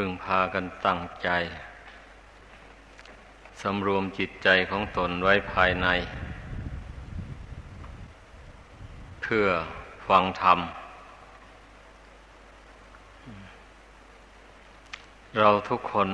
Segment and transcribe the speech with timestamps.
[0.00, 1.28] พึงพากันตั้งใจ
[3.62, 5.86] สำรวมจิตใจของตนไว้ภายใน
[9.22, 9.46] เพื่อ
[10.08, 10.58] ฟังธรรม
[15.38, 16.08] เราทุกคน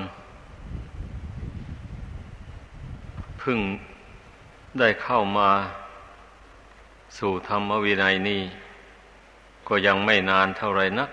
[3.43, 3.59] พึ่ง
[4.79, 5.51] ได้เข้ามา
[7.19, 8.43] สู่ธรรมวินัยนี้
[9.69, 11.11] ก็ยังไม่นานเท่าไรนัก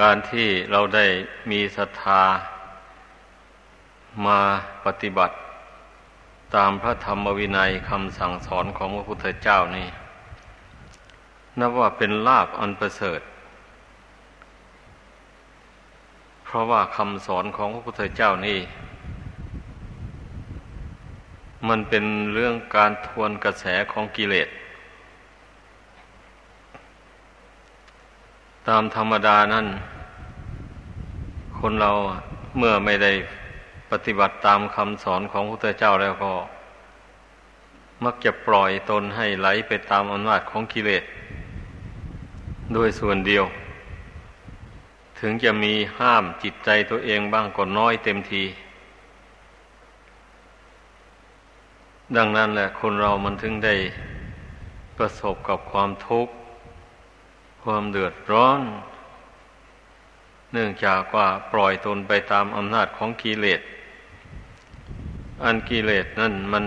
[0.00, 1.06] การที่เราได้
[1.50, 2.22] มีศรัทธา
[4.26, 4.40] มา
[4.84, 5.34] ปฏิบัติ
[6.54, 9.88] ตามพระธรรมวินัยคำสั่งสอนของพระพุทธเจ้านี่
[11.58, 13.20] นับว่าเป็นลาบอันประเสริฐ
[16.44, 18.60] เพราะว่าคำสอนของพระพุทธเจ้านี่
[21.68, 22.04] มันเป็น
[22.34, 24.48] เรื่องการทวนกระแสของกิเลส
[28.68, 29.66] ตามธรรมดานั้น
[31.60, 31.90] คนเรา
[32.58, 33.12] เมื่อไม่ได้
[33.90, 36.32] ปฏิบัติตามคำสอนของพระพุทธเจ้าแล้วก็
[38.04, 41.04] มักจะปล่อยตนให้ไหลไปตามอำนาจของกิเลส
[42.74, 43.44] โดยส่วนเดียว
[45.18, 48.44] ถึงจะมีห้ามจิตใจตัวเองบ้างก็น้อยเต็มที
[52.16, 53.74] ดังนั้นแหละคนเรามันถึงได้
[54.96, 56.32] ประสบกับความทุกข์
[57.62, 58.60] ความเดือดร้อน
[60.52, 63.60] เนื่องจากว่าปล่อยตนไปตามอำนาจของกิเลส
[65.44, 66.64] อันกิเลสนั่นมัน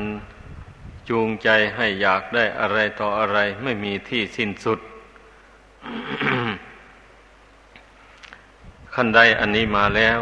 [1.10, 4.80] จูงใจให้อยากได้อะไรต่ออะไรไม่มีที่สิ้นสุด
[8.94, 10.20] ขั้นใดอันนี้มาแล้ว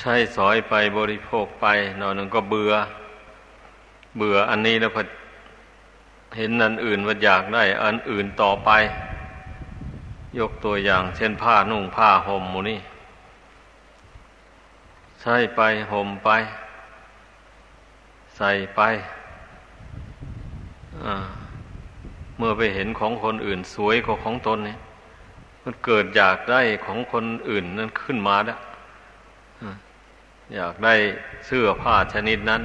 [0.00, 1.66] ใช้สอยไปบริโภคไป
[1.98, 2.72] หน่อยหนึ่งก็เบื่อ
[4.16, 5.02] เบื่ออันนี้แล้วพอ
[6.36, 8.70] เห็นอันอื่นว่าอยากได้ อันอื่นต่อไป
[10.38, 12.80] ยกตัวอย่าง เช่นผ้านุ่งผ้าห่มมูนี่
[15.20, 15.60] ใช้ไป
[15.92, 16.30] ห่มไป
[18.36, 18.80] ใส่ไป
[22.36, 24.78] เมื่อไปเห็นของคนอื่นสวยกว่าของตนเนี่ย
[25.62, 28.58] มันเกิดอยากได้ของคนอื่นนั้นขึ้นมาแล้ว
[30.54, 30.94] อยากได้
[31.46, 32.62] เสื้อผ้าชนิดนั้น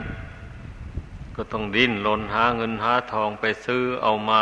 [1.35, 4.41] ก็ต้องดิ้นรนหาเงินหาทองไปซื้อเอามา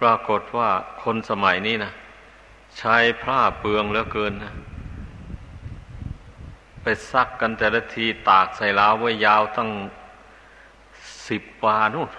[0.00, 0.70] ปรากฏว่า
[1.02, 1.92] คนสมัยนี้นะ
[2.78, 4.54] ใช้ผ้าเปลืองเหลือเกินนะ
[6.82, 9.68] ไปซักกันแต่ละทีตากใส่ลาวไว้ยาวตั้ง
[11.28, 12.10] สิบวานู่น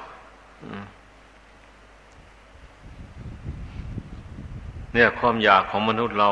[4.94, 6.30] เนี่ยความอยากของมนุษย์เรา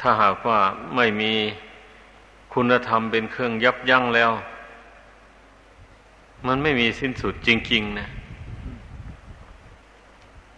[0.00, 0.58] ถ้าหากว่า
[0.96, 1.32] ไม่มี
[2.54, 4.32] คุณธรรมเป็นเครื่องยับยั้งแล้ว
[6.46, 8.08] มันไม่มีสิ้นสุดจริง ๆ นะ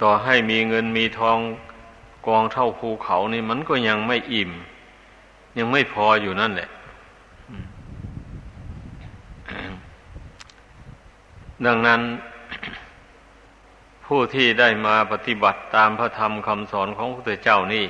[0.03, 1.39] ต่อให้มีเงินมีทอง
[2.27, 4.51] กองเท่าภูเขานี่มันก็ยังไม่อิ่ม
[5.59, 6.69] ยังไม่พออยู่นั่นแหละ
[11.67, 12.01] ดังนั้น
[14.07, 17.87] ผู้ที่ได้มาปฏิบัติตามพระธรรมคำสอนของพระพุทธเจ้านี่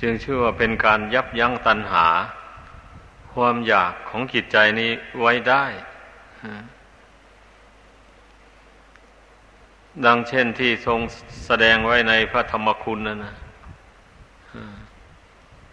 [0.00, 2.06] จึงชื่อว่าเป็นการยับยั้งตัณหา
[3.32, 4.90] ความอยากของจิตใจนี้
[5.20, 5.64] ไว้ได้
[10.04, 11.00] ดังเช่นที่ทรง
[11.46, 13.34] แสดงไว้ในพระธรรมคุณนั่นนะ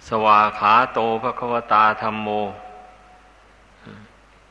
[0.07, 2.29] สวาขาโตพระควตาธรรมโม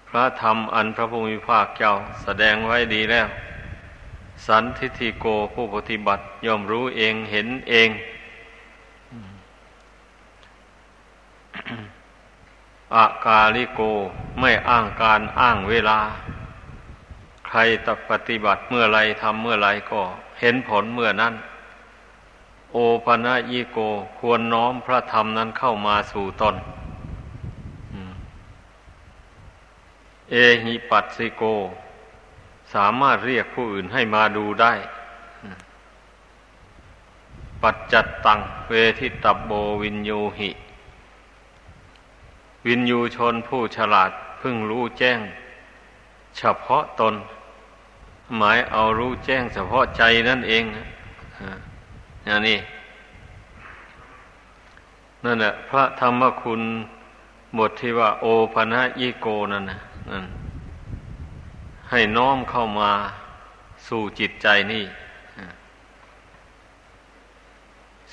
[0.09, 3.29] พระธรรมอันพระภูมิภาคเจ้าแสดงไว้ดีแล้ว
[4.47, 7.89] สันทิฏฐิโกผู้ปฏิบัติย่อมรู้เองเห็นเอง
[12.95, 13.81] อากาลิโก
[14.41, 15.99] ไม่อ้างการอ้างเวลา
[17.49, 20.01] ใครตปฏิบัติเมื่อไรทำเมื่อไรก็
[20.41, 21.35] เห็นผลเมื่อนั้น
[22.73, 23.79] โอปนะยิโก
[24.19, 26.57] ควรน้อมพระธรรมนั้นเข้ามาสู่ตน
[30.31, 30.35] เอ
[30.65, 31.43] หิปัสสิโก
[32.75, 34.73] สามารถเรียกผู้อื่นให้มาดูได้
[37.63, 40.51] ปัจจัตตัง เวทิตับโบวินโยหิ
[42.67, 44.11] วินยูชนผู้ฉลาด
[44.41, 45.21] พึ่งรู้แจ้ง
[46.37, 47.15] เฉพาะตน
[48.37, 50.65] หมายเอารู้แจ้งเฉพาะใจนั่นเอง
[52.27, 52.59] อย่างนี้
[55.25, 56.63] นั่นแหละพระธรรมคุณ
[57.59, 59.79] บทที่ว่า โอปนะยิโกนั่นนะ
[60.11, 60.27] นั่น
[61.91, 62.91] ให้น้อมเข้ามา
[63.87, 64.85] สู่จิตใจนี่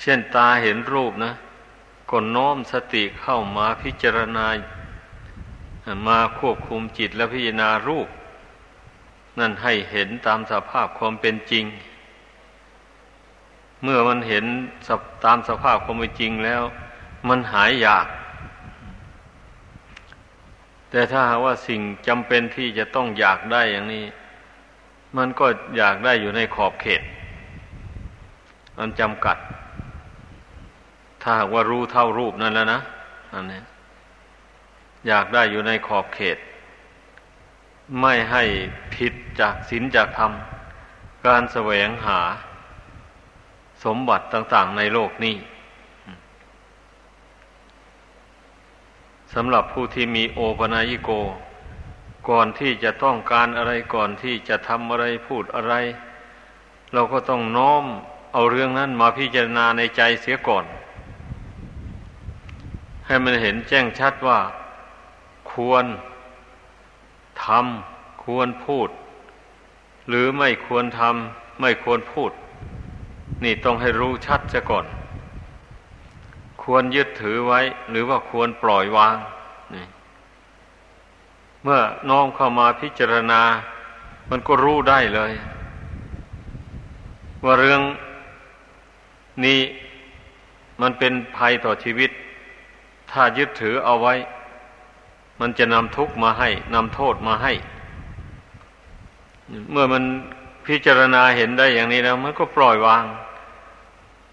[0.00, 1.32] เช่นตาเห็นรูปนะ
[2.10, 4.46] ก็น้อมสติเข้ามาพิจารณา
[6.06, 8.08] มาควบคุมจิตและพิจารณารูป
[9.38, 11.64] นั่นให้เห็นตามสภาพความเป็นจริง
[13.82, 14.44] เมื่อมันเห็น
[15.24, 16.62] ตามสภาพความเป็นจริงแล้ว
[17.28, 18.06] มันหายอยาก
[20.90, 24.04] แต่ถ้าหากว่าสิ่งจำเป็นที่จะต้องอยากได้อย่างนี้
[25.16, 25.46] มันก็
[25.76, 27.02] อยากได้อยู่ในขอบเขต
[28.78, 29.36] มันจำกัด
[31.22, 32.80] ถ้าหากว่ารู้เท่ารูปนั่นแล้วนะ
[33.32, 33.62] อันนี้
[35.08, 36.38] อยากได้อยู่ในขอบเขต
[38.00, 38.42] ไม่ให้
[38.94, 40.32] ผิดจากศีลจากธรรม
[41.26, 42.20] การแสวงหา
[43.84, 45.36] สมบัติต่างๆในโลกนี้
[49.34, 51.10] สำหรับผู้ที่มีโอปนายิโก
[52.28, 55.74] ก่อนที่จะต้องการอะไรก่อนที่จะทำอะไรพูดอะไร
[56.92, 57.84] เราก็ต้องน้อม
[58.32, 60.64] เอาเรื่องนั้นมาพิจารณาในใจเสียก่อน
[63.06, 64.40] ให้มันเห็นแจ้งชัดว่า
[65.52, 65.84] ควร
[67.44, 68.88] ทำควรพูด
[70.08, 72.30] หรือไม่ควรทำไม่ควรพูด
[73.44, 74.86] นี่ต้องให้รู้ชัดซะก่อน
[76.62, 77.60] ควรยึดถือไว้
[77.90, 79.16] หรือว่าควรปล่อยวาง
[79.74, 79.86] นี่
[81.62, 83.42] เมื่อน้อมเข้ามาพิจารณา
[84.30, 85.32] มันก็รู้ได้เลย
[87.44, 87.80] ว่าเรื่อง
[89.44, 89.60] นี้
[90.80, 92.10] มันเป็นภัยต่อชีวิต
[93.10, 94.14] ถ้ายึดถือเอาไว้
[95.40, 97.52] มันจะนำทุกข์มาให้นำโทษมาให้
[99.70, 100.04] เมื่อมัน
[100.66, 103.04] พิจารณาเห็นได้อย่างนี้แล้ว มันก็ปล่อยวาง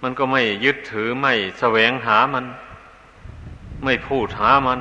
[0.04, 2.46] มันก็ไม่ยึดถือไม่แสวงหามัน
[3.84, 4.80] ไม่พูดหามัน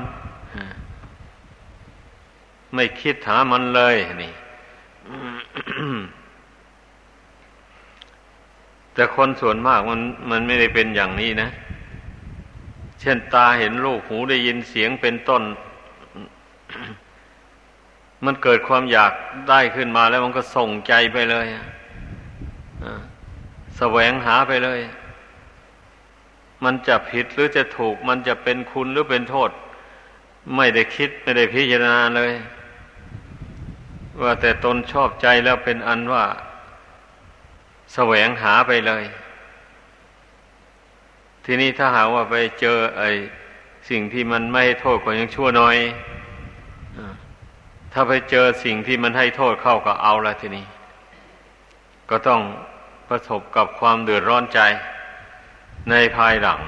[2.75, 4.33] ไม่คิดหามันเลยนี่
[8.93, 11.49] แต่คนส่วนมากมันมันไม่ได้เป็นอย่างนี้นะ
[12.99, 15.43] เช่นตาเห็นรูปหูได้ยินเสียงเป็นต้น
[18.25, 19.13] มันเกิดความอยาก
[19.49, 21.47] ได้ขึ้นมาแล้วมันก็ส่งใจไปเลย
[23.77, 24.79] แสวงหาไปเลย
[26.63, 29.49] มันจะผิดหรือจะถูก มันจะเป็นคุณหรือเป็นโทษ
[30.55, 32.31] ไม่ได้คิดไม่ได้พิจารณาเลย
[34.21, 36.25] ว่าแต่ตนชอบใจแล้วเป็นอันว่า
[37.93, 39.03] แสวงหาไปเลย
[41.45, 43.09] ทีนี้ถ้าหาว่าไปเจอไอ้
[43.89, 45.77] สิ่งที่มันไม่โทษก็ยังชั่วน้อย
[47.93, 50.65] ถ้าไปเจอสิ่งที่มันให้โทษเข้าก็เอาละทีนี้
[52.09, 52.41] ก็ต้อง
[53.07, 54.59] ประสบกับความเดือดร้อนใจ
[55.89, 56.61] ในภายหลัง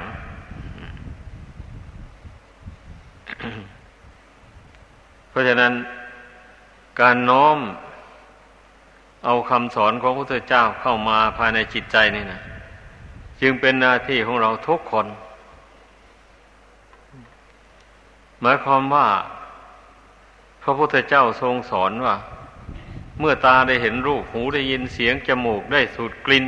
[5.30, 5.74] เพราะฉะนั้น
[7.02, 7.58] การน้อม
[9.26, 12.42] เอาคำสอนของพระพุทธเจ้าเข้ามาภายในจิตใจนี่นะ
[13.42, 15.06] จึงเป็นหน้าที่ของเราทุกคน
[18.42, 19.08] หมายความว่า
[20.64, 22.16] พระพุทธเจ้าทรงสอนว่า
[23.20, 26.46] เมื่อตาได้เห็นรูปหูได้ยินเสียงจมูกได้สูดกลิ่น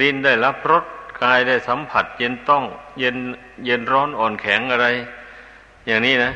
[0.00, 0.84] ลิ้นได้รับรส
[1.22, 2.64] กายได้สัมผัส เย็นต้อง
[2.98, 3.16] เย็น
[3.64, 4.86] เย็นร้อนอ่อนแข็งอะไร
[5.86, 6.32] อย่างนี้นะ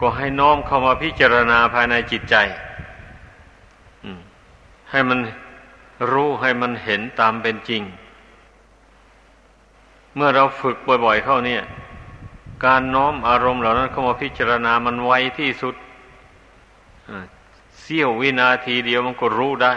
[0.00, 2.36] ก็ให้น้อมเข้ามาพิจารณาภายในจิตใจ
[4.90, 5.18] ให้มัน
[6.12, 7.82] รู้ให้มันเห็นตามเป็นจริง
[10.14, 11.62] เมื่อเราฝึกบ่อย ๆ เข้าเนี่ย
[12.64, 15.74] การน้อมอารมณ์เหล่านั้นเข้ามาพิจารณามันไวที่สุด
[17.80, 19.74] เสี้ยววินาทีเดียวมันก็รู้ได้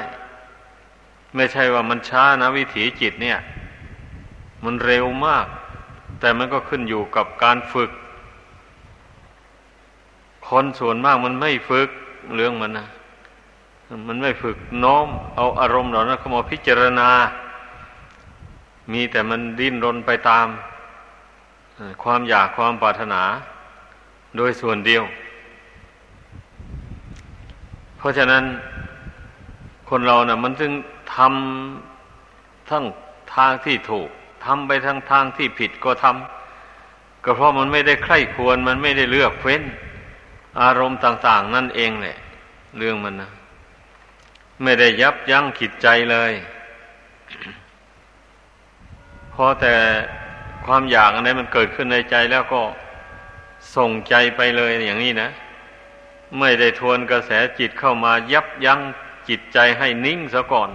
[1.35, 3.39] ไม่ใช่ว่ามันช้านะวิถีจิตเนี่ย
[4.63, 5.45] มันเร็วมาก
[6.19, 7.91] แต่มันก็ขึ้นอยู่กับการฝึก
[10.47, 11.89] คนส่วนมากมันไม่ฝึก
[12.35, 12.87] เรื่องมันนะ
[14.07, 17.09] มันไม่ฝึกน้อม เอาอารมณ์เหล่านั้นเข้ามาพิจารณา
[18.91, 20.47] มีแต่มันดิ้นรนไปตาม
[22.03, 23.21] ความอยากความปรารถนา
[24.37, 25.03] โดยส่วนเดียว
[27.97, 28.43] เพราะฉะนั้น
[29.89, 30.71] คนเรานะ่ะ มันจึง
[31.15, 32.83] ทำทั้ง
[33.35, 34.09] ทางที่ถูก
[34.45, 39.61] ทำไปทั้งทางที่ผิดก็ทำก็เพราะมันไม่ได้ใคร่ควรมันไม่ได้เลือกเฟ้น
[40.61, 42.17] อารมณ์ต่าง ๆ นั่นเองแหละ
[42.77, 43.31] เรื่องมันนะ
[44.63, 46.33] ไม่ได้ยับยั้งขิดใจเลย
[49.33, 49.75] พอแต่
[50.65, 52.61] ความอยากอะไรมันเกิดขึ้นในใจแล้วก็
[53.75, 55.29] ส่งใจไปเลยอย่างนี้นะ
[56.39, 58.81] ไม่ได้ทวนกระแสจิตเข้ามายับยั้ง
[59.29, 60.69] จิตใจให้นิ่งซะก่อน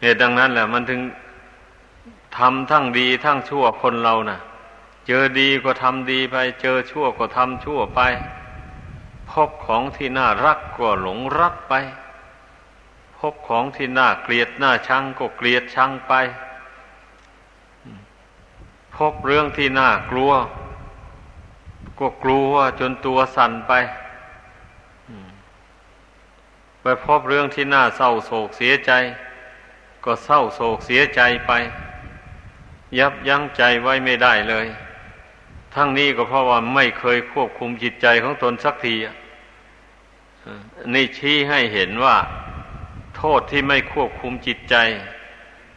[0.00, 1.00] เหตุดังนั้นแหละ มันถึง
[2.36, 4.38] ทำทั้งดีทั้งชั่วคนเรานะ่ะ
[5.06, 8.00] เจอดีก็ทำดีไป เจอชั่วก็ทำชั่วไป
[9.30, 11.74] พบของที่น่ารักก็หลงรักไป
[13.18, 16.12] พบของที่น่าเกลียดน่าชังก็เกลียดชังไป
[18.96, 20.32] พบเรื่องที่น่ากลัว
[21.98, 23.72] ก็กลัวจนตัวสั่นไป
[26.82, 28.92] ไปพบเรื่องที่น่าเศร้าโศกเสียใจ
[30.04, 31.52] ก็เศร้าโศกเสียใจไป
[32.98, 34.66] ยับยั้งใจไว้ไม่ได้เลย
[35.74, 38.94] ทั้งนี้ก็เพราะว่าไม่เคยควบคุมจิตใจของตนสักที
[40.94, 42.16] นี่ชี้ให้เห็นว่า
[43.16, 44.76] โทษที่ไม่ควบคุมจิตใจ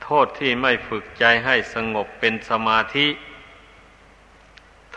[0.03, 3.07] โทษที่ไม่ฝึกใจให้สงบเป็นสมาธิ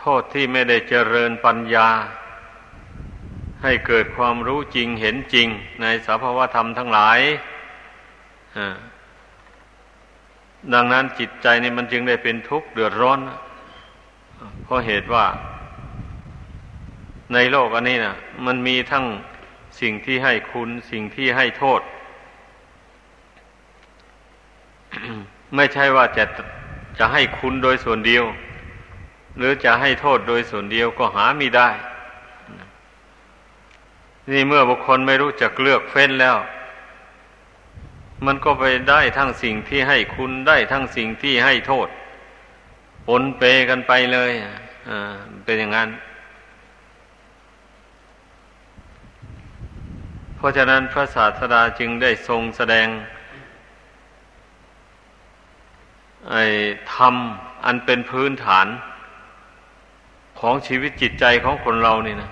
[0.05, 1.89] ทษที่ไม่ได้เจริญปัญญา
[3.63, 5.47] ให้เกิดความรู้จริงเห็นจริง
[5.81, 7.19] ในสภาวธรรมทั้งหลาย
[10.73, 13.19] ดังนั้นจิตใจนี่มันจึงได้เป็นทุกข์เดือดร้อน
[14.63, 15.25] เพราะเหตุว่า
[17.33, 19.05] ในโลกอันนี้นะมันมีทั้ง
[19.81, 21.81] สิ่งที่ให้คุณสิ่งที่ให้โทษ
[25.55, 26.25] ไม่ใช่ว่าจะ
[26.99, 28.25] จะให้คุณโดยส่วนเดียว
[29.37, 31.69] หรือจะให้โทษโดยส่วนเดียวก็หาไม่ได้
[34.31, 36.37] นี่เมื่อบุคคลไม่รู้จักเลือกเฟ้นแล้ว
[38.25, 41.87] มันก็ไปได้ทั้งสิ่งที่ให้คุณได้ทั้งสิ่งที่ให้โทษ
[43.07, 44.31] ปนเปกันไปเลย
[44.89, 45.15] อ่า
[45.45, 45.89] เป็นอย่างนั้น
[50.35, 52.87] เพราะฉะนั้นพระศาสดาจึงได้ทรงแสดง
[56.31, 56.43] ไอ้
[56.93, 57.15] ธรรม
[57.65, 58.67] อันเป็นพื้นฐาน
[60.39, 62.31] ของชีวิตจิตใจของคนเรานี่นะ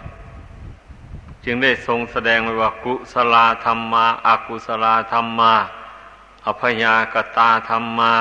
[1.46, 5.54] จึงได้ทรงแสดงไว้ว่ากุศลธรรมมาอากุศลธรรมมา
[6.46, 8.14] อภยากตาธรรมมา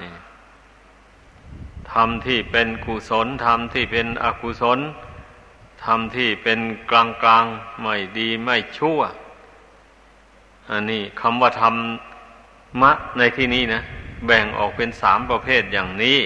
[0.00, 0.12] นี่
[1.92, 4.78] ธรรมที่เป็นกุศลธรรมที่เป็นอกุศล
[5.84, 7.44] ธรรมที่เป็นกลางกลาง
[7.80, 9.00] ไม่ดีไม่ชั่ว
[10.70, 11.74] อันนี้คำว่าธรร
[12.80, 13.82] มะในที่นี้นะ
[14.26, 16.18] แบ่งออกเป็นสามประเภทอย่างนี้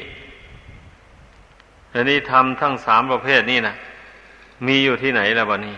[1.94, 3.74] อันนี้ธรรมทั้งสามประเภทนี้นะ
[4.66, 5.76] มีอยู่ที่ไหนแล้ววะนี้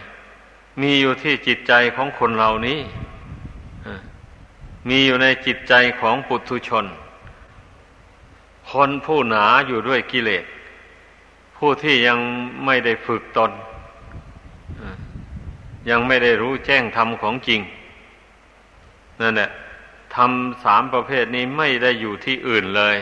[0.81, 2.79] มีอยู่ที่จิตใจของคนเหล่านี้
[4.89, 6.85] มีอยู่ในจิตใจของปุถุชน
[8.71, 10.45] คนผู้หนาอยู่ด้วยกิเลส
[11.57, 12.19] ผู้ที่ยัง
[12.65, 13.53] ไม่ได้ฝึกตน
[15.91, 17.61] ยังไม่ได้รู้แจ้งธรรมของจริง
[19.21, 19.51] นั่นแหละ
[20.15, 22.97] ทำสามประเภทนี้ไม่ได้อยู่ที่อื่นเลย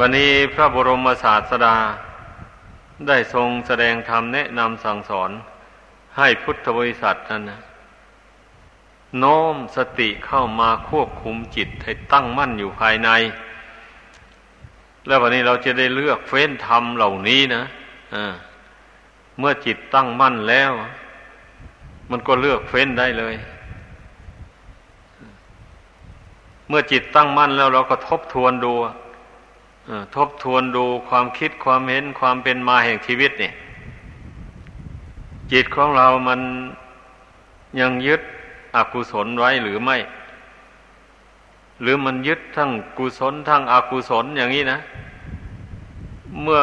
[0.00, 1.76] บันนี้พระบรมศาสดา
[3.08, 5.30] ได้ทรงแสดงธรรมแนะนำสั่งสอน
[6.16, 7.60] ให้พุทธบริษัทนั้นนะ
[9.18, 13.08] โน้มสติเข้ามาควบคุมจิตให้ตั้งมั่นอยู่ภายใน
[15.06, 18.26] แล้ววันนี้เราจะได้เลือกเฟ้นธรรมเหล่านี้นะะ
[19.38, 20.72] เมื่อจิตตั้งมั่นแล้ว
[22.10, 23.34] มันก็เลือกเฟ้นได้เลย
[26.68, 28.74] เมื่อจิตตั้งมั่นแล้วเราก็ทบทวนดู
[30.14, 33.54] ทบทวนดูความคิดความเห็นความเป็นมาแห่งชีวิตเนี่ย
[35.52, 36.40] จิตของเรามัน
[37.80, 38.22] ยังยึด
[38.76, 39.96] อกุศลไว้หรือไม่
[41.82, 44.78] หรือมันยึดทั้งกุศลทั้งอกุศลอย่างนี้นะ
[46.42, 46.62] เมื่อ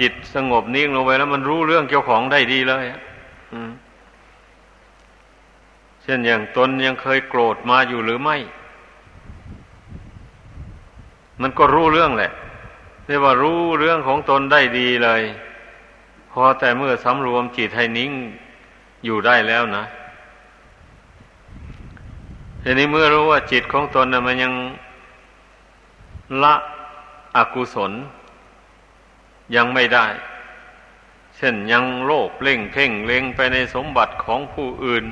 [0.00, 2.84] จิตสงบนิ่งลงไปแล้วมันรู้เรื่องเจ้าของได้ดีเลย
[6.02, 8.36] เช่นอย่างตนยังเคยโกรธมาอยู่หรือไม่
[11.40, 12.32] มันก็รู้เรื่องแหละ
[13.06, 15.22] เรียกว่ารู้เรื่องของตนได้ดีเลย
[16.30, 18.12] พอแต่เมื่อสำรวมจิตให้นิ่ง
[19.04, 19.84] อยู่ได้แล้วนะ
[22.62, 24.52] ทีนี้เมื่อรู้ว่าจิตของตนนะมันยัง
[26.42, 26.54] ละ
[27.36, 27.92] อกุศล
[29.56, 30.06] ยังไม่ได้
[31.36, 35.04] เช่นยังโลภเล่งเพ่งเล็งไปในสมบัติของผู้อื่น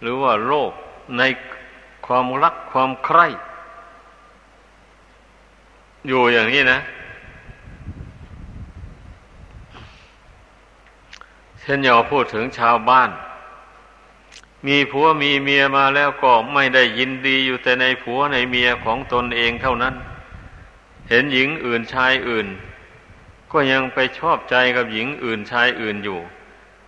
[0.00, 0.72] หรือว่าโลภ
[1.18, 1.22] ใน
[2.06, 3.26] ความรักความใคร่
[6.08, 6.78] อยู่อย่างนี้นะ
[11.60, 13.10] เช่นอย่าพูดถึงชาวบ้าน
[14.66, 19.94] มีผัวมีเมียมาแล้วก็ไม่ได้ยินดีอยู่แต่ในผัวในเมียของตนเองเท่านั้น
[21.08, 22.46] เห็นหญิงอื่นชายอื่น
[23.52, 26.18] ก็ยังไปชอบใจกับหญิงอื่นชายอื่นอยู่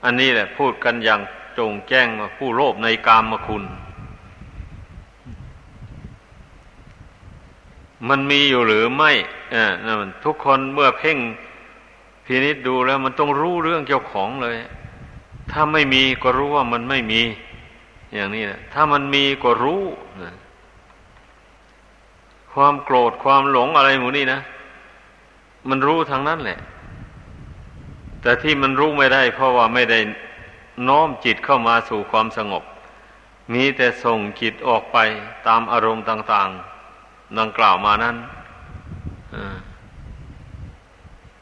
[0.04, 1.20] อันนี้แหละพูดกันอย่าง
[1.58, 3.64] จงแจ้งว่าผู้โลภในกามคุณ
[8.08, 9.12] มันมีอยู่หรือไม่
[9.54, 11.18] อ่านั่นทุกคนเมื่อเพ่ง
[12.24, 14.56] พินิษดูแล้วมันต้องรู้เรื่องเจ้าของเลย
[15.50, 17.22] ถ้าไม่มีก็รู้ว่ามันไม่มี
[18.14, 19.82] อย่างนี้นะถ้ามันมีก็รู้
[20.22, 20.34] นะ
[22.52, 24.40] ความโกรธความหลงอะไรหมูนี่นะ
[25.68, 26.58] มันรู้ทางนั้นแหละ
[28.22, 29.98] แต่ที่มันรู้ไม่ได้ เพราะว่าไม่ได้
[30.88, 32.64] น้อมจิตเข้ามาสู่ความสงบ
[33.52, 34.98] มีแต่ส่งจิตออกไป
[35.46, 36.75] ตามอารมณ์ต่าง ๆ
[37.38, 38.16] ดังกล่าวมานั้น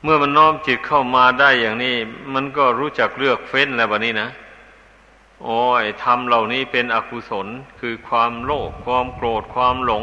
[0.03, 1.95] เมื่อมันน้อมจิตเข้ามาได้อย่างนี้
[2.35, 4.29] มันก็รู้จักเลือกเฟ้นแล้วบัดนี้นะ
[5.45, 7.47] โอ้ยทำเหล่านี้เป็นอกุศล
[7.81, 10.03] คือความโลภความโกรธความหลง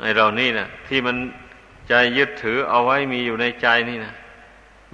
[0.00, 1.16] ไอ้เหล่านี้นะที่มัน
[1.88, 4.12] ใจยึดถือเอาไว้มีอยู่ในใจนี่นะ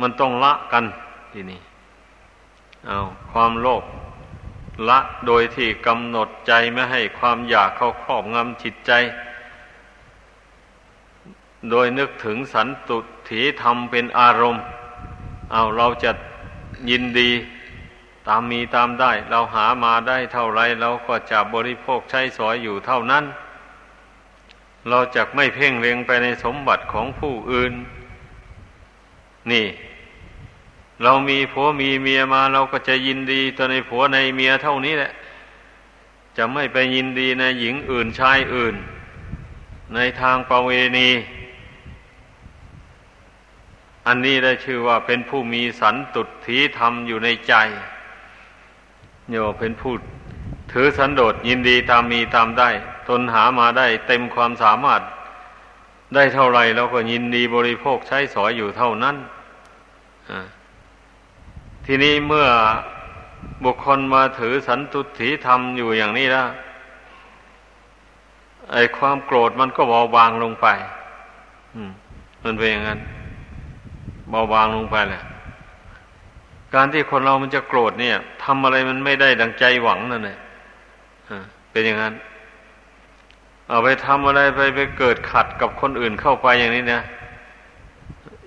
[0.00, 0.85] มันต้องละกัน
[1.33, 1.61] ทีนี้
[2.87, 2.99] เอา
[3.33, 3.83] ความโลภ
[4.88, 8.93] ละโดยที่กำหนดใจไม่ให้ความอยากเข้าครอบงำจิตใจ
[11.71, 12.99] โดยนึกถึงสันตุ
[13.29, 14.64] ถีธรรมเป็นอารมณ์
[15.52, 16.11] เอาเราจะ
[16.91, 17.31] ยินดี
[18.26, 23.25] ตามมีตามได้ เราหามาได้เท่าไรเราก็จะบริโภคใช้สอยอยู่เท่านั้น
[24.88, 27.73] เราจะไม่เพ่งเล็งไปในสมบัติของผู้อื่น
[29.52, 29.67] นี่
[31.03, 35.13] เรามีผัวมีเมียมาเราก็จะยินดีตัวในผัวในเมียเท่านี้แหละ
[36.37, 38.75] จะไม่ไปยินดีในหญิงอื่นชายอื่น
[39.95, 41.11] ในทางประเวณี
[44.07, 47.55] อันนี้ได้ชื่อว่าเป็นผู้มีสันตุถีธรรมอยู่ในใจ
[49.31, 49.95] โยเป็นผู้
[50.73, 52.71] ถือสันโดษยินดีตามมีตามได้
[53.09, 55.01] ตนหามาได้เต็มความสามารถ
[56.15, 59.17] ได้เท่าไรเราก็ยินดีบริโภคใช้สอยอยู่เท่านั้น
[61.87, 62.47] ทีนี้เมื่อ
[63.65, 66.49] บุคคลมาถือสันตุถีธรรมอยู่อย่างนี้แล้ว
[68.73, 70.67] ไอ้ความโกรธมันก็เบาบางลงไป
[72.45, 73.01] มันเป็นอย่างนั้น
[74.31, 75.23] เบาบางลงไปแหละ
[76.75, 80.39] การที่คนเรามันจะโกรธเนี่ยทำอะไรมันไม่ได้ดังใจหวังนั่นแหละ
[81.71, 82.15] เป็นอย่างนั้น
[83.69, 87.03] เอาไปทำอะไรไปไปเกิดขัดกับคนอื่นเข้าไปอย่างนี้เนี่ย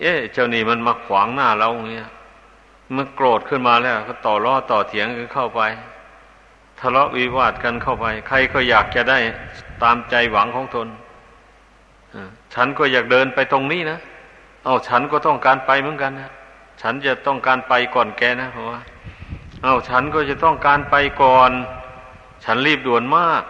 [0.01, 2.09] เอ๊ะ เจ้านี่มันมาขวางหน้าเราอย่างเงี้ย
[2.91, 5.61] เมันโกรธขึ้นมาแล้ว ก็ต่อล้อต่อเถียงกันเข้าไป
[6.79, 9.19] ทะเลาะวิวาทกันเข้าไป ใครก็อยากจะได้
[9.83, 10.87] ตามใจหวังของตน
[12.53, 13.99] ฉันก็อยากเดินไปตรงนี้นะ
[14.65, 16.31] เอาฉันก็ต้องการไปเหมือนกันนะ
[16.81, 18.79] ฉันจะต้องการไปก่อนแกนะเพราะว่า
[19.63, 21.51] เอาฉันก็จะต้องการไปก่อน
[22.45, 23.43] ฉันรีบด่วนมาก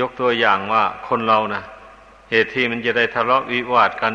[0.00, 1.62] ยกตัวอย่างว่าคนเรานะ
[2.30, 4.14] เหตุที่มันจะได้ทะเลาะวิวาทกัน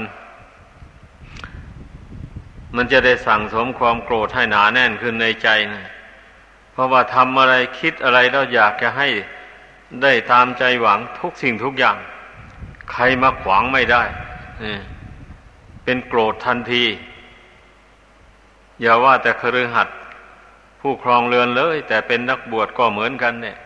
[2.76, 5.84] มันจะได้สั่งสมความโกรธให้หนาแน่นขึ้นในใจนะ
[6.72, 9.08] เพราะว่าทำอะไรคิดอะไรแล้วอยากจะให้
[10.02, 11.98] ได้ตามใจหวังทุกสิ่งทุกอย่าง
[12.92, 14.04] ใครมาขวางไม่ได้
[15.84, 16.84] เป็นโกรธทันที
[18.82, 19.90] อย่าว่าแต่ครือหัด
[20.80, 23.58] ผู้ครองเรือนเลย แต่เป็นนักบวชก็เหมือนกัน เนี่ย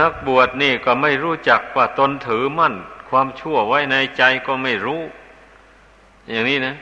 [0.00, 2.74] นักบวชนี่ก็ไม่รู้จักว่าตนถือมั่น
[3.08, 5.02] ความชั่วไว้ในใจก็ไม่รู้
[6.30, 6.74] อย่างนี้นะ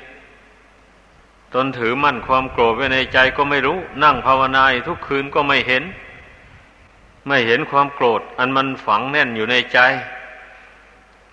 [1.55, 5.83] ตนถือมั่นความโกรธไว้ในใจก็ไม่รู้ นั่งภาวนาทุกคืนก็ไม่เห็น
[7.29, 9.79] ไม่เห็นความโกรธ อันมันฝังแน่นอยู่ในใจ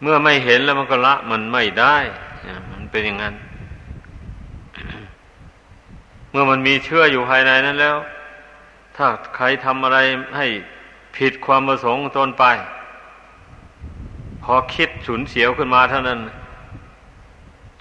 [0.01, 1.95] เมื่อไม่เห็นแล้วมันก็ละมันไม่ได้
[2.71, 3.35] มันเป็นอย่างนั้น
[6.31, 7.97] เมื่อมันมีเชื่ออยู่ภายในนั้นแล้ว
[8.95, 9.97] ถ้าใครทำอะไร
[10.37, 10.47] ให้
[11.17, 12.45] ผิดความประสงค์ตนไป
[14.43, 16.19] พอคิดฉุนเสียวขึ้นมาเท่านั้น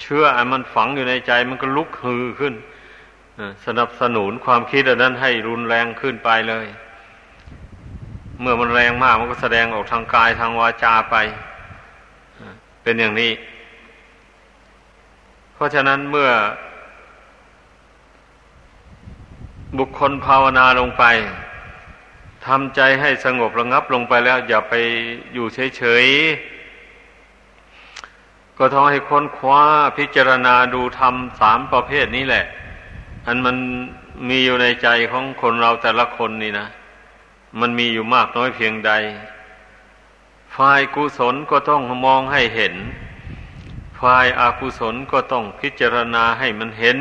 [0.01, 2.55] เชื่ออันมันฝังอยู่ในใจมันก็ลุกฮือขึ้น
[3.67, 6.67] สนับสนุนความคิดอันนั้นให้รุนแรงขึ้นไปเลย
[8.41, 11.17] เมื่อมันแรงมากมันก็แสดงออกทางกายทางวาจาไป
[12.83, 13.33] เป็นอย่างนี้
[15.55, 16.31] เพราะฉะนั้นเมื่อ
[19.79, 21.05] บุคคลภาวนาลงไป
[22.47, 24.75] ทำใจให้สงบระงับลงไปแล้ว อย่าไป
[25.35, 26.56] อยู่เฉยๆ
[28.59, 29.63] ก็ต้องให้ค้นคว้า
[29.99, 32.45] พิจารณาดูธรรมสามประเภทนี้แหละ
[33.27, 33.57] อันมัน
[34.29, 36.67] มีอยู่ในใจของคนเราแต่ละคนนี่นะ
[37.61, 38.93] มันมีอยู่มากน้อยเพียงใด
[40.57, 42.75] ฝ่ายกุศลก็ต้องมองให้เห็น
[44.01, 46.99] ฝ่ายอากุศลก็ต้องพิจารณาให้มันเห็น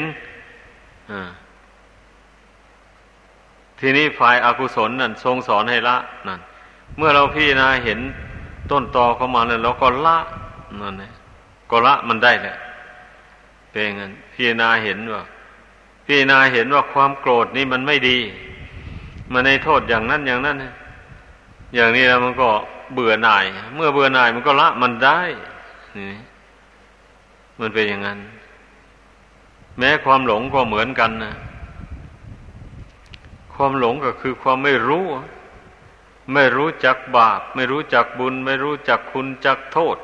[3.80, 6.40] ทีนี้ฝ่ายอากุศลนั่นทรงสอนให้ละนั่น
[6.98, 8.00] เมื่อเราพี่นาเห็น
[8.72, 10.18] ต้นตอเข้ามาแล้วเราก็ละ
[10.82, 11.15] นั่นเอง
[11.70, 12.58] ก็ละมันได้แหละ
[13.72, 15.22] เป็นงั้นพี่นาเห็นว่า
[16.06, 18.18] พี่นาเห็นว่าความโกรธนี่มันไม่ดี
[19.32, 20.58] มันในโทษอย่างนั้นอย่างนั้น
[21.76, 22.50] อย่างนี้แล้วมันก็
[22.94, 25.20] เบื่อหน่าย เมื่อเบื่อหน่ายมันก็ละมันได้
[25.98, 26.12] นี่
[27.60, 28.20] มันเป็นอย่างนั้น
[29.78, 31.34] แม้ความหลงก็เหมือนกันนะ
[33.54, 35.06] ความหลงก็คือความไม่รู้
[36.34, 39.98] ไม่รู้จักบาป ไม่รู้จักบุญ ไม่รู้จักคุณจักโทษ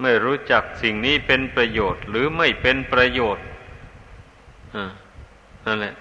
[0.00, 3.44] ไม่รู้จักสิ่งนี้เป็นประโยชน์ หรือไม่เป็นประโยชน์
[5.66, 5.94] นั่นแหละ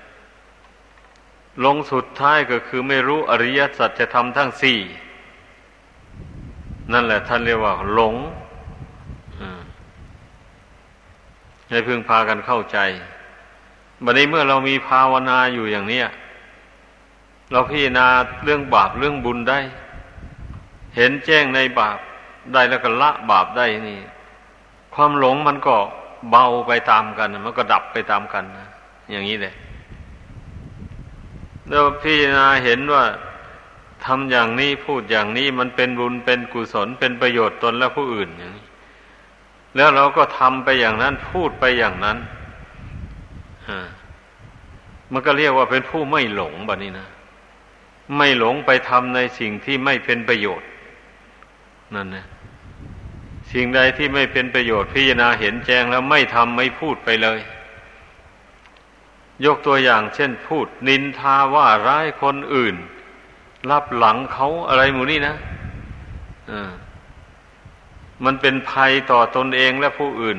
[1.66, 4.80] ลงสุดท้ายก็คือไม่รู้อริยสัจธรรมทั้งสี่
[6.94, 8.16] นั่นแหละ ท่านเรียกว่า หลง
[11.70, 12.78] ให้พึงพากันเข้าใจ
[14.04, 16.08] บัดนี้เมื่อเรามีภาวนาอยู่อย่างเนี้ย
[17.52, 18.08] เราพิจารณา
[18.44, 19.60] เรื่องบาปเรื่องบุญได้
[20.96, 22.00] เห็นแจ้งในบาป
[22.54, 24.00] ได้แล้วก็ละบาปได้นี่
[24.94, 25.76] ความหลงมันก็
[26.30, 28.68] เบาไปตามกัน มันก็ดับไปตามกันนะ
[29.12, 29.56] อย่างนี้เลย
[31.70, 33.04] แล้วพิจารณาเห็นว่า
[34.06, 38.66] ทำอย่างนี้พูดอย่างนี้มันเป็นบุญเป็นกุศลเป็นประโยชน์ตนและผู้อื่นอย่างนี้
[39.76, 42.18] แล้วเราก็ทำไปอย่างนั้นพูดไปอย่างนั้น
[45.12, 47.08] มันก็เรียกว่าเป็นผู้ไม่หลงแบบนี้นะ
[48.18, 50.70] ไม่หลงไปทำในสิ่งที่ไม่เป็นประโยชน์
[51.96, 52.26] นั่นนะ
[53.56, 57.40] สิ่งใดที่ไม่เป็นประโยชน์พิจารณาเห็นแจ้งแล้วไม่ทำไม่พูดไปเลย
[59.46, 62.76] ยกตัวอย่างเช่นพูดนินทาว่าร้ายคนอื่น
[63.72, 65.36] รับหลังเขาอะไรหมูนี่นะ
[66.50, 66.52] อ
[68.26, 70.38] มันเป็นภัยต่อตนเองและผู้อื่น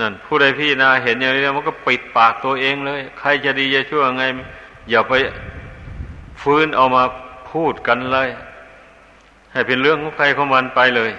[0.00, 4.24] นั่นผู้ใดพี่นาเห็นอย่างนี้มันก็ปิดปากตัวเองเลย ใครจะดีจะชั่วไง
[4.90, 5.12] อย่าไป
[6.42, 7.04] ฟื้นเอามา
[7.52, 8.28] พูดกันเลย
[9.52, 11.12] ให้เป็นเรื่องของใครของมันไปเลย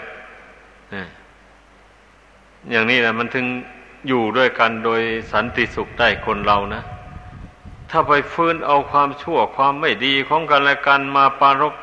[2.71, 3.45] อย่างนี้แหละมันถึง
[4.07, 6.81] อยู่ด้วยกันโดยสันติสุขได้คนเรานะ
[7.89, 11.73] ถ้าไปฟื้นเอาความชั่วความไม่ดีของกันและกันมาปารบ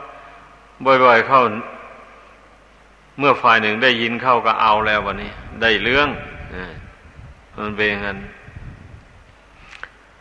[0.84, 1.42] บ่อย ๆ เข้า
[3.18, 6.08] เมื่อฝ่ายหนึ่งได้ยินเข้าก็เอาแล้ววันนี้ ได้เรื่อง
[7.58, 8.18] มันเป็นอย่างนั้น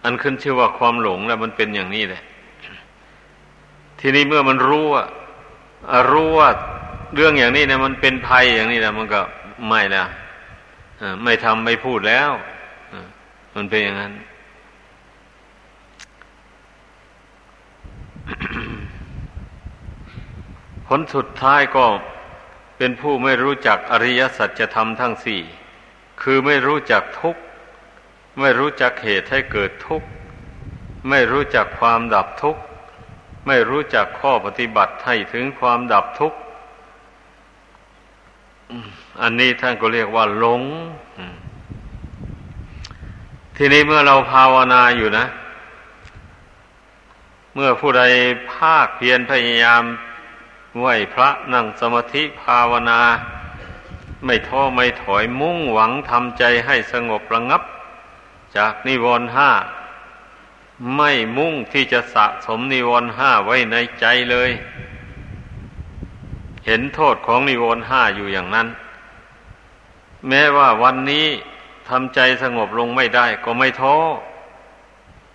[0.04, 2.24] อันขึ้นชื่อว่าความหลงแล้วมันเป็นอย่างนี้แหละ
[4.00, 5.04] ทีนี้เมื่อมันรู้ว่า
[6.12, 6.50] รู้ว่า
[7.15, 9.21] เรื่องอย่างนี้เนี่ยมันเป็นภัยอย่างนี้แล้วมันก็
[9.67, 10.08] ไม่แล้ว
[11.23, 12.30] ไม่ทำไม่พูดแล้ว
[13.56, 14.13] มันเป็นอย่างนั้น
[20.88, 21.86] ผลสุดท้ายก็
[22.78, 25.41] เป็นผู้ไม่รู้จักอริยสัจธรรมทั้งสี่
[26.21, 27.41] คือไม่รู้จักทุกข์
[28.39, 30.08] ไม่รู้จักเหตุให้เกิดทุกข์
[31.10, 32.62] ไม่รู้จักความดับทุกข์
[33.47, 36.38] ไม่รู้จักข้อปฏิบัติให้ถึงความดับทุกข์
[39.21, 40.62] อันนี้ท่านก็เรียกว่าหลง
[43.55, 45.25] ทีนี้เมื่อเราภาวนาอยู่นะ
[47.53, 48.03] เมื่อผู้ใด
[48.53, 49.83] ภาคเพียรพยายาม
[50.79, 53.01] ไหวพระนั่งสมาธิภาวนา
[54.25, 57.62] ไม่ท้อไม่ถอยมุ่งหวังทำใจให้สงบระงับ
[58.57, 59.51] จากนิวรณ์ห้า
[60.95, 64.51] ไม่มุ่งที่จะสะสมนิวรณ์ห้าไว้ในใจเลย
[66.65, 68.67] เห็นโทษของนิวรณ์ห้าอยู่อย่างนั้น
[70.28, 71.26] แม้ว่าวันนี้
[71.89, 73.95] ทำใจสงบลงไม่ได้ก็ไม่ท้อ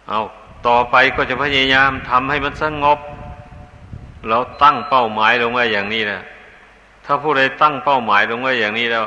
[0.08, 0.20] เอา
[0.66, 2.98] ต่อไปก็จะพยายามทำให้มันสงบ
[4.28, 6.20] เราตั้งเป้าหมายลงไว้อย่างนี้นะ
[7.04, 9.04] ถ้าผู้ใดตั้งเป้าหมายลงไว้อย่างนี้แล้ว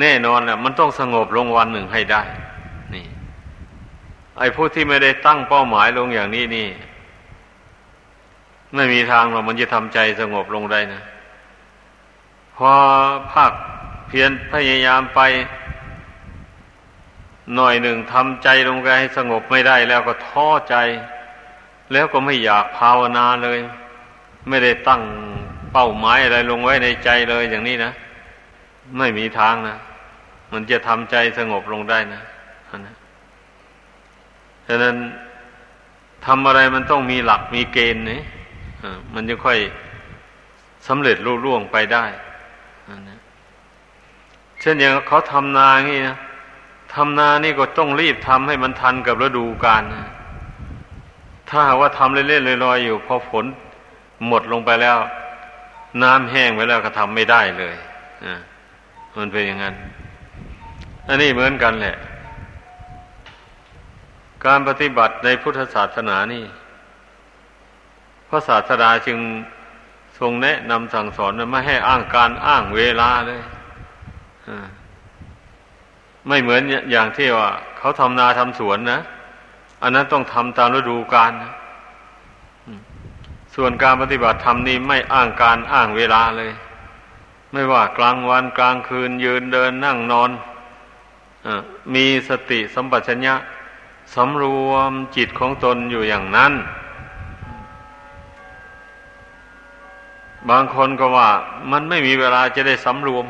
[0.00, 2.22] แน่นอนแหละมันต้องสงบลงวันหนึ่งให้ได้
[2.94, 3.06] นี่
[4.38, 6.68] ไอ้ผู้ที่ไม่ได้ตั้งเป้าหมายลงอย่างนี้นี่
[8.74, 11.02] ไม่มีทางหรอกมันจะทำใจสงบลงได้นะ
[12.56, 12.70] พอ
[13.32, 13.52] ภาค
[14.08, 15.20] เพียรพยายามไป
[17.54, 20.76] หน่อยหนึ่งทำใจลงไปให้สงบไม่ได้แล้วก็ท้อใจ
[21.92, 23.58] แล้วก็ไม่อยากภาวนาเลย
[24.48, 25.02] ไม่ได้ตั้ง
[25.72, 27.92] เป้าหมายอะไรลงไว้ในใจเลยอย่างนี้นะ
[28.98, 29.76] ไม่มีทางนะ
[30.52, 32.22] มันจะทำใจสงบลงได้นะ
[32.86, 32.94] นะ
[34.66, 34.96] ฉะนั้น
[36.26, 38.20] ทำอะไรมันต้องมีหลักมีเกณฑ์นี่
[39.14, 39.58] มันจะค่อย
[40.88, 42.04] สำเร็จรุ่ร่วงไปได้
[43.08, 43.18] นะ
[44.60, 46.16] เช่นอย่างเขาทำนาอย่างนี้นะ
[46.94, 50.08] ทำนานี่ก็ต้องรีบทำให้มันทันกับฤดูกาลนะ
[51.50, 53.44] ถ้าว่าทำเล่นๆลอยๆอยู่ พอฝน
[54.28, 54.98] หมดลงไปแล้ว
[56.02, 57.76] น้ำแห้งไปแล้วก็ทำไม่ได้เลย
[58.24, 58.26] อ
[59.16, 59.74] มันเป็นอย่างนั้น
[61.08, 61.96] อันนี้เหมือนกันแหละ
[64.46, 66.44] การปฏิบัติในพุทธศาสนานี่
[68.28, 69.18] พระศาสดาจึง
[70.18, 73.40] ทรงแนะนำสั่งสอนไม่ให้อ้างการอ้างเวลาเลย
[76.28, 79.00] ไม่เหมือนอย่างที่ว่า เขาทำนาทำสวนนะ
[79.82, 81.52] อันนั้นต้องทำตามฤดูกาลนะ
[83.54, 86.52] ส่วนการปฏิบัติธรรมนี้ไม่อ้างการอ้างเวลาเลย
[87.52, 90.30] ไม่ว่ากลางวันกลางคืนยืนเดินนั่งนอน
[91.46, 91.48] อ
[91.94, 93.34] มีสติสัมปชัญญะ
[94.14, 96.52] สำรวมจิตของตนอยู่อย่างนั้น
[100.50, 101.28] บางคนก็ว่า
[101.72, 103.26] มันไม่มีเวลาจะได้สำรวม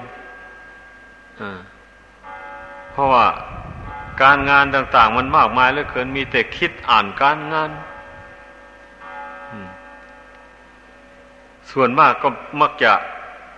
[2.93, 3.27] เพราะว่า
[4.23, 7.71] การงานต่าง ๆ มันมากมายเหลือเกินมีแต่คิดอ่านการงาน
[11.71, 12.29] ส่วนมากก็
[12.61, 12.93] มักจะ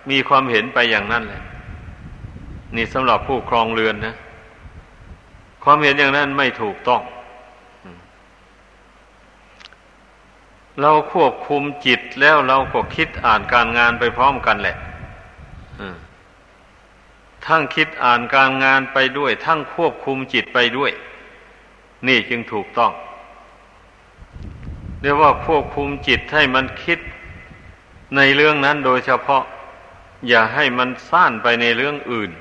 [0.09, 1.43] มีความเห็นไปอย่างนั้นแหละ
[2.75, 4.15] นี่สำหรับผู้ครองเรือนนะ
[5.63, 7.01] ความเห็นอย่างนั้นไม่ถูกต้อง
[10.81, 14.75] เราควบคุมจิตแล้วเราก็คิดอ่านการงานไปพร้อมกันแหละ
[17.45, 20.91] ทั้งคิดอ่านการงานไปด้วย ทั้งควบคุมจิตไปด้วย
[22.07, 22.91] นี่จึงถูกต้อง
[25.01, 26.99] เรียกว่าควบคุมจิตให้มันคิด
[28.15, 29.43] ในเรื่องนั้นโดยเฉพาะ
[30.27, 32.31] อย่าให้มันซ่านไปในเรื่องอื่น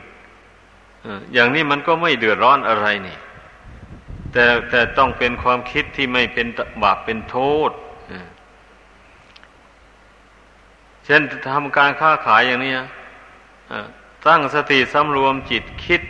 [1.32, 3.16] อย่างนี้มันก็ไม่เดือดร้อนอะไรนี่
[4.32, 6.46] แต่แต่ต้องเป็นความคิดที่ไม่เป็น
[6.82, 7.38] บาปเป็นโท
[7.68, 7.70] ษ
[11.04, 12.72] เช่นทำการค้าขายอย่างนี้
[14.26, 16.02] ตั้งสติสำรวมจิตคิด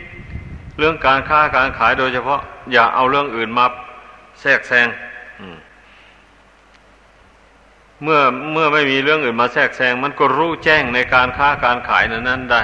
[0.77, 3.65] เรื่องการค้าการขายโดยเฉพาะ อย่าเอาเรื่องอื่นมา
[4.41, 4.87] แทรกแซง
[8.03, 8.19] เมื่อ
[8.53, 12.61] เมื่อไม่มีเรื่องอื่นมาแทรกแซงมันก็รู้แจ้งในการค้าการขายนั้นได้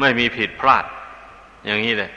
[0.00, 0.84] ไม่มีผิดพลาด
[1.66, 2.12] อย่างนี้เลย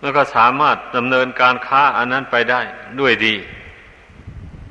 [0.00, 2.60] แล้วก็สามารถดำเนินการค้าอันนั้นไปได้
[3.00, 3.34] ด้วยดี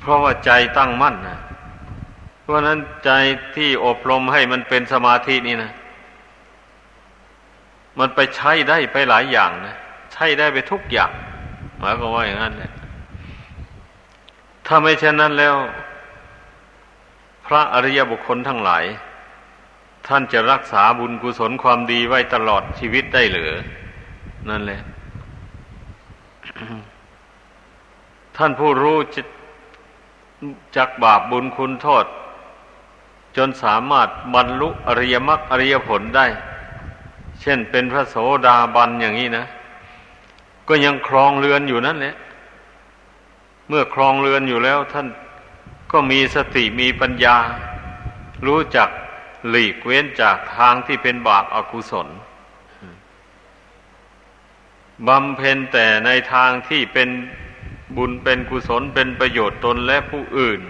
[0.00, 1.38] เพราะว่าใจตั้งมั่นนะ
[2.50, 3.10] ราะนั้นใจ
[3.56, 5.72] ที่อบรมให้มันเป็นสมาธินี่นะ
[7.98, 9.76] มันไปใช้ได้ไปหลายอย่างนะ
[10.12, 11.10] ใช้ได้ไปทุกอย่าง
[11.78, 12.72] หมายความว่าอย่างนั้นแหละ
[14.66, 15.56] ถ้าไม่เช่นนั้นแล้ว
[17.46, 18.84] พระอริยบุคคลทั้งหลาย
[20.06, 23.50] ท่านจะรักษาบุญกุศลความดีไว้ตลอดชีวิตได้หรือ
[24.48, 24.80] นั่นแหละ
[28.36, 28.98] ท่านผู้รู้
[30.76, 32.04] จักบาปบุญคุณโทษ
[33.36, 36.26] จนสามารถบรรลุอริยมรรคอริยผลได้
[37.40, 38.16] เช่นเป็นพระโส
[38.46, 39.46] ดาบันอย่างนี้นะ
[40.68, 42.14] ก็ยังครองเรือนอยู่นั่นแหละ
[43.68, 45.06] เมื่อครองเรือนอยู่แล้วท่าน
[45.92, 47.36] ก็มีสติมีปัญญา
[48.46, 48.88] รู้จัก
[49.48, 52.08] หลีกเว้นจากทางที่เป็นบาปอากุศล
[55.06, 57.08] บำเพ็ญแต่ในทางที่เป็น
[57.96, 60.60] บุญเป็นกุศลเป็นประโยชน์ตนและผู้อื่น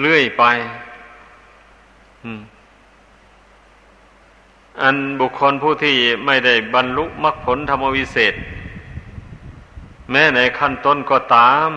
[0.00, 0.44] เรื่อยไป
[4.82, 8.34] อันบุคคลผู้ที่ไม่ได้บรรลุมรรคผลธรรมวิเศษ
[10.10, 11.70] แม้ในขั้นต้นก็ตาม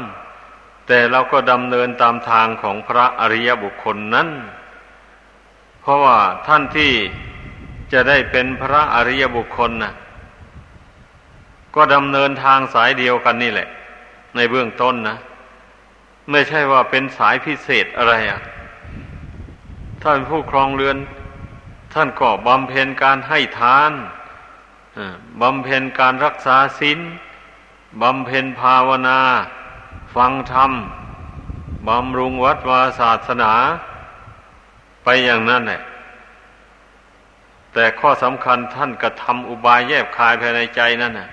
[0.87, 4.29] แต่เราก็ดำเนินตามทางของพระอริยบุคคลนั้น
[5.81, 6.91] เพราะว่าท่านที่
[7.93, 9.93] จะได้เป็นพระอริยบุคคลนะ
[11.75, 13.69] ก็ดำเนินทางสายเดียวกันนี่แหละ
[14.35, 15.17] ในเบื้องต้นนะ
[16.31, 18.39] ไม่ใช่ว่าเป็นสายพิเศษอะไรอะ่ะ
[20.07, 20.97] ท่านผู้ครองเรือน
[21.93, 23.91] ท่านก็บำเพ็ญการให้ทาน
[25.41, 26.99] บำเพ็ญการรักษาศีล
[28.01, 29.19] บำเพ็ญภาวนา
[30.15, 30.71] ฟังธรรม
[31.87, 33.53] บำรุงวัดวาศาสนา
[35.03, 35.81] ไปอย่างนั้นแหละ
[37.73, 41.29] แต่ข้อสำคัญท่านกระทำอุบายแยบคายภายในใจนั่นน่ะ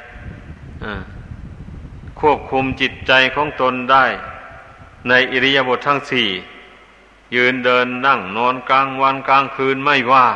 [2.20, 4.04] ควบคุมจิตใจของตนได้
[5.08, 6.28] ในอิริยาบถททั้งสี่
[7.34, 10.26] ยืนเดินนั่งนอนกลางวันกลางคืนไม่ว่า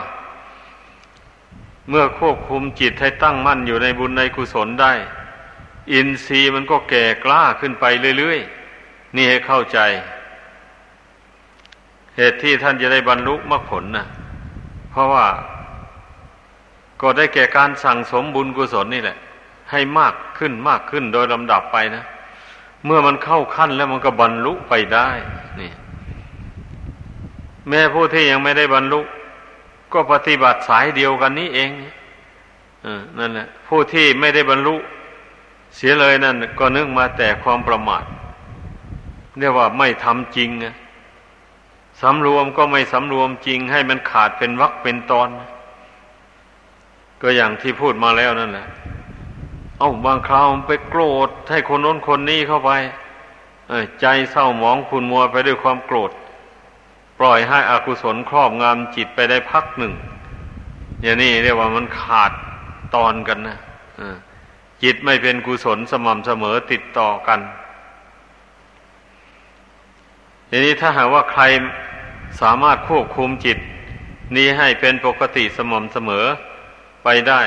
[1.89, 4.93] เมื่อควบคุมจิตให้ตั้งมั่นอยู่ในบุญในกุศลได้
[5.93, 7.85] อินทรีย์มันก็แก่กล้าขึ้นไป
[8.19, 9.79] เรื่อยๆ นี่ให้เข้าใจ
[12.17, 14.07] เหตุที่ท่านจะได้บรรลุมรรคผลนะ
[14.91, 15.27] เพราะว่า
[17.01, 19.17] ก็ได้แก่การสั่งสมบุญกุศลนี่แหละ
[19.71, 22.05] ให้มากขึ้นมากขึ้นโดยลำดับไปนะ
[22.85, 25.09] เมื่อมันเข้าขั้นแล้วมันก็บรรลุไปได้
[25.61, 25.73] นี่
[27.69, 29.01] แม่ผู้ที่ยังไม่ได้บรรลุ
[29.93, 31.71] ก็ปฏิบัติสายเดียวกันนี้เอง
[32.85, 32.87] อ
[33.19, 34.77] นั่นแหละผู้ที่ไม่ได้บรรลุ
[35.77, 38.05] เสียเลยนั่น ก็นึกมาแต่ความประมาท
[39.39, 40.51] เรียกว่าไม่ทำจริง
[42.01, 45.29] สำรวมก็ไม่สำรวมจริง ให้มันขาดเป็นวักเป็นตอน
[47.23, 48.67] ก็อย่างที่พูดมาแล้วนั่นแหละ
[49.79, 52.71] เอา้าบางคราวไปโกรธให้คนน้นคนนี้เข้าไป
[54.01, 56.11] ใจเศร้าหมองคุณมัวไปด้วยความโกรธ
[57.19, 59.95] ปล่อยให้อกุศลครอบงำจิตไปได้พักหนึ่ง
[61.03, 62.33] อย่างนี้เรียกว่ามันขาด
[62.95, 63.59] ตอนกันนะ
[64.83, 67.41] จิตไม่เป็นกุศลสม่ำเสมอติดต่อกัน
[70.51, 71.43] ทีนี้ถ้าหากว่าใคร
[72.41, 73.59] สามารถควบคุมจิต
[74.37, 76.27] นี้ให้เป็นปกติสม่ำเสมอ
[77.05, 77.43] ไปได้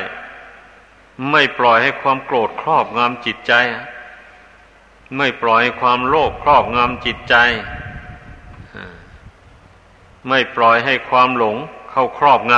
[1.32, 3.54] ไม่ปล่อยให้ความโกรธครอบงำจิตใจ
[5.18, 7.36] ไม่ปล่อยให้ความโลภครอบงำจิตใจ
[10.28, 11.58] ไม่ปล่อยให้ความหลง
[11.92, 12.54] เข้าครอบง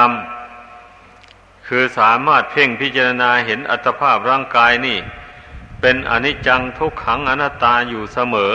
[0.82, 4.98] ำคือสามารถเพ่งพิจารณาเห็นอัตภาพร่างกายนี่
[5.82, 8.54] เป็นอนิจจังทุกขังอนัตตาอยู่เสมอ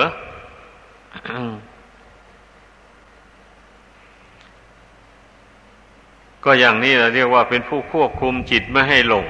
[6.44, 9.28] ก็อย่างนี้เราเรียกว่าเป็นผู้ควบคุมจิตไม่ให้หลง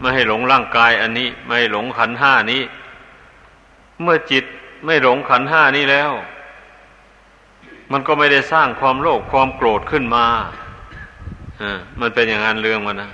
[0.00, 2.62] ไม่ให้หลงร่างกายอันนี้ ไม่ให้หลงขันห้านี้
[4.02, 4.44] เมื่อจิต
[4.84, 6.12] ไม่หลงขันห้านี้แล้ว
[7.92, 10.26] มันก็ไม่ได้สร้างความโลภความโกรธขึ้นมา
[11.60, 11.62] อ
[12.00, 13.12] มันเป็นอย่างนั้นเรื่องมันนะ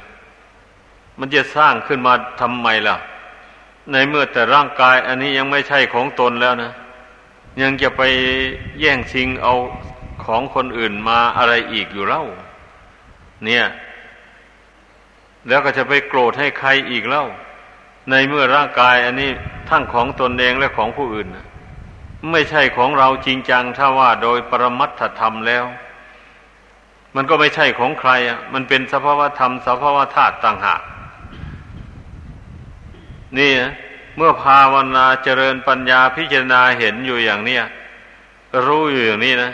[1.19, 2.97] มันจะสร้างขึ้นมาทำไมล่ะ
[3.93, 6.73] ในเมื่อแต่ร่างกาย อันนี้ยังไม่ใช่ของตนแล้วนะ
[7.63, 8.03] ยังจะไป
[8.81, 9.55] แย่งชิงเอา
[10.25, 12.25] ของคนอื่นมาอะไรอีกอยู่เล่า
[13.45, 13.65] เนี่ย
[15.49, 17.25] แล้วก็จะไปโกรธให้ใครอีกเล่า
[18.11, 19.31] ในเมื่อร่างกาย อันนี้
[19.69, 21.47] ทั้งของตนเองและของผู้อื่นนะ
[22.31, 25.65] ไม่ใช่ของเราจริงจังถ้าว่าโดยปรมัตถธรรมแล้ว
[27.15, 30.83] มันก็ไม่ใช่ของใครอะมันเป็นสภาวธรรมสภาวธาตุต่างหาก
[33.39, 33.53] นี่
[34.17, 37.65] เมื่อภาวนาเจริญปัญญาพิจารณาเห็นอยู่อย่างเนี้ย
[38.67, 39.53] รู้อยู่อย่างนี้นะ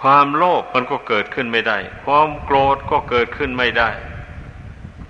[0.00, 3.90] ความโลภมันก็เกิดขึ้นไม่ได้ ความโกรธก็เกิดขึ้นไม่ได้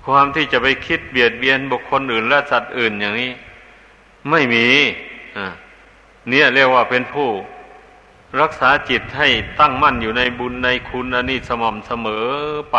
[0.05, 3.31] ความที่จะไปคิดเบียดเบียนบุคคลอื่นและสัตว์อื่นอย่างนี้
[4.29, 4.65] ไม่มี
[5.37, 5.47] อ่า
[6.29, 7.29] เนี่ยเรียกว่าเป็นผู้
[8.41, 9.27] รักษาจิตให้
[9.59, 12.25] ตั้งมั่นอยู่ในบุญในคุณอันนี้สม่ำเสมอ
[12.71, 12.77] ไป